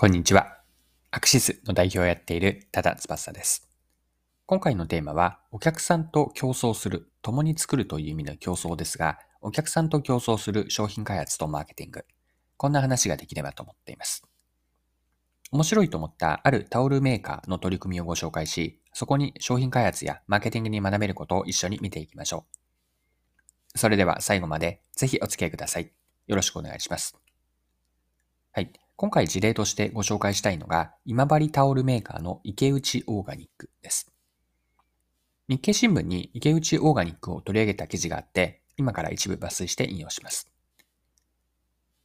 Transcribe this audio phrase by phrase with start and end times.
[0.00, 0.56] こんにちは。
[1.10, 3.68] アクシスの代表をやっている多田翼です。
[4.46, 12.06] 今回のテーマは、お客さんと競争する、共に作るという意味の競争ですが、お客さんと競争する商品開発とマーケティング。
[12.56, 14.24] こんな話ができればと思っています。
[15.52, 22.46] 面白いと思ったあるタオルメーカーの取り組みをご紹介し、そこに商品開発やマーケティングに学べることを一緒に見ていきましょ
[23.74, 23.78] う。
[23.78, 25.92] それでは最後までぜひお付き合いください。
[26.26, 27.18] よろしくお願いします。
[28.52, 28.72] はい。
[29.00, 34.12] 今回事例としてご紹介したいのが、今治タオルメーカーの池内オーガニックです。
[35.48, 40.50] 日経新聞に池内オーガニックを取り上げた記事があって、今から一部抜粋して引用します。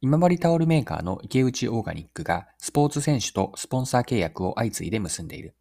[0.00, 5.56] 今治タオルメーカーの池内オーガニックがスポーツ選手とスポンサー契約を相次いで結んでいる。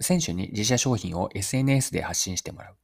[0.00, 2.76] 選手に自社商品を SNS で発信してもらう。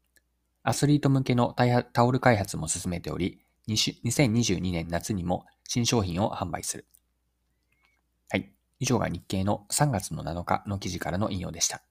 [0.62, 1.56] アスリート向けの
[1.94, 6.84] タオル開発も進めており、2022年夏にも新商品を販売する。
[8.80, 11.82] 以上が日経の3月の7日の記事からの引用でした。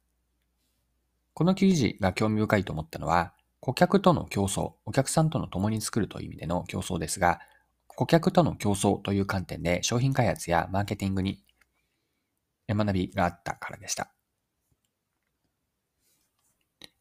[1.33, 7.39] この記事が興味深いと思ったのは、顧客との競争、お客さんとの共に作るという意味での競争ですが、
[7.87, 11.43] 顧客との競争という観点で商品開発やマーケティングに
[12.69, 14.11] 学びがあったからでした。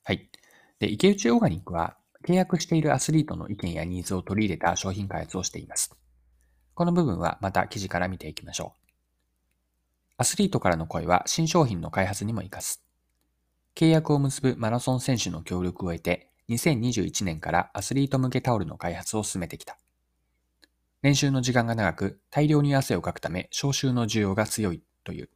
[0.02, 0.30] はい。
[0.78, 1.96] で、池内オーガニックは
[2.27, 5.94] 契約しているアスリートの意見やニーズを取り入れた商品開発をしています。
[6.74, 8.86] この部分はまた記事から見ていきましょう。
[10.19, 12.83] アスリートからの声は新商品の開発にも活かす。
[13.75, 19.77] 契約を結ぶマラソン選手の協力を得て、2021年からアスリート向けタオルの開発を進めてきた。
[21.03, 25.28] 練習の時間が長く、大量に汗をかくため、消臭の需要が強いという。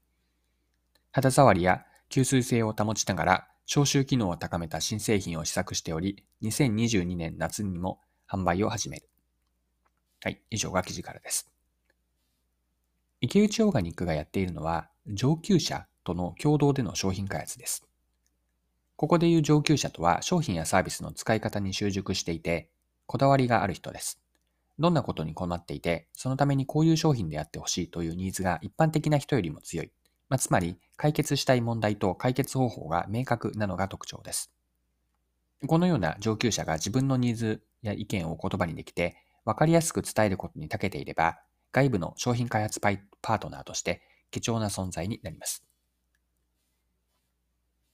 [1.12, 9.08] 肌触りや吸水性を保ちながら、消臭機能を高めた新製品を試作しており、2022年夏にも販売を始める。
[10.22, 11.50] はい、以上が記事からです。
[13.22, 17.86] 池内オーガニックがやっているのは、上級者との共同での商品開発です。
[18.96, 22.70] ここでいう上級者とは商品やサービスの使い方に習熟していて、
[23.06, 24.22] こだわりがある人です。
[24.78, 29.92] どんなことに困っていて、そのためにこういう商品であってほしいというニーズが一般的な人よりも強い。
[30.30, 34.50] まあ、つまり、解決したい問題と解決方法が明確なのが特徴です。
[35.66, 41.40] このような上級者が自分のニーズや意見を言葉にできて、わかりやすく伝えることに長けていれば、
[41.72, 45.64] 外部の商品開発パートナーとして貴重な存在になります。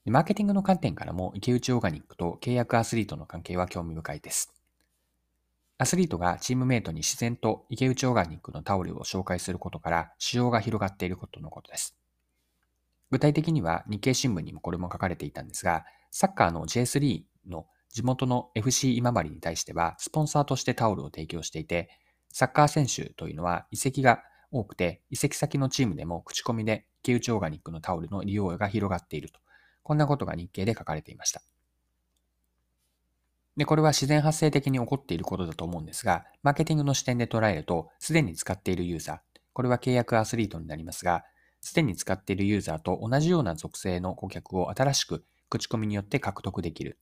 [0.05, 4.53] マーケティングの観点からも池内オーガニックと契約アスリートの関係は興味深いです。
[5.79, 11.95] アスリートがチームメイトに自然と池内オーガニックのタオルを紹介することから使用が広がっていることのことです。
[13.11, 21.89] 具体的には日経新聞にもこれも書かれていたんですが、サッカーの J3 の地元の FC 今治に対してはスポンサーとしてタオルを提供していて、
[22.37, 24.21] サッカー選手というのは移籍が
[24.51, 29.39] 多くて、移籍先のチームでも口コミで池内オーガニックのタオルの利用が広がっていると。
[29.81, 31.41] こんなことが日経で書かれていました。
[33.55, 39.19] で、これは自然発生的に起こっていることだと思うんですが、マーケティングの視点で捉えると、すでに使っているユーザー、
[39.53, 41.23] これは契約アスリートになりますが、
[41.59, 46.99] すでに使っているユーザーと同じような属性の顧客を新しく口コミによって獲得できる。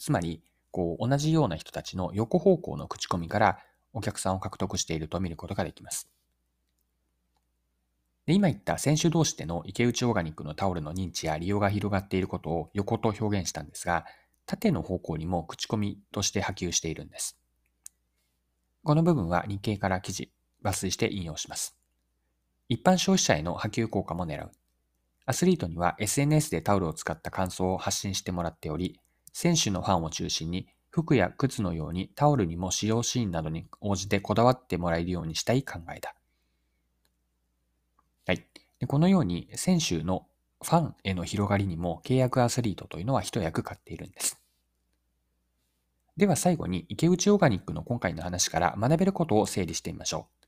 [0.00, 3.58] つまり、こう、同じような人たちの横方向の口コミから
[3.92, 6.08] お客さんを獲得していると見ることができます。
[8.26, 14.04] で今言った選手同士での池内オーガニックのタオルの認知や利用が広がっていることを横と表現したんですが、
[14.44, 17.38] 縦の方向にも口コミとして波及しているんです。
[18.84, 20.30] この部分は日経から記事、
[20.62, 21.76] 抜粋して引用します。
[22.68, 24.50] 一般消費者への波及効果も狙う。
[25.24, 29.00] アスリートには SNS でタオルを使った感想を発信してもらっており、
[29.32, 36.14] 選手のファンを中心に服や靴のようにタオルにも使用シーンなどに応じてこだわってもらえるようにしたい考えだ。
[38.26, 38.44] はい。
[38.80, 40.26] でこのように選手の
[40.62, 44.40] ファンへの広がりにも契約アスリートというのは一役買っているんです。
[46.16, 50.38] では最後に池内オーガニックの今回の話から学べることを整理してみましょう。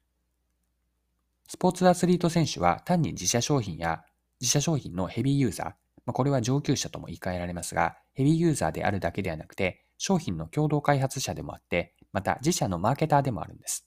[1.48, 4.04] スポーツアスリート選手は単に自社商品や
[4.40, 13.86] 自社商品のヘビーユーザー、まあこれは上級者とも言い換えられますが、ヘビーユーザーであるだけではなくて、商品の共同開発者でもあって、また自社のマーケターでもあるんです。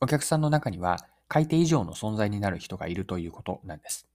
[0.00, 4.08] お客さんの中には、買い手以上の存在になる人がいるということなんです。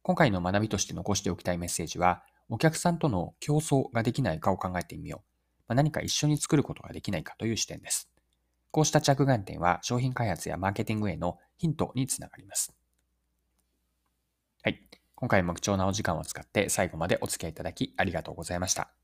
[0.00, 5.28] 今回の学びとして残しておきたいメッセージは、お客さんとの競争ができないかを考えてみよう。
[5.68, 8.08] まあ、何か一緒に作ることができないかという視点です。
[8.70, 12.74] こうした着眼点は商品開発やマーケティングへのヒントにつながります。
[14.62, 14.80] はい。
[15.14, 19.03] 今回も貴重なお時間を使って最後までお付き合いいただきありがとうございました。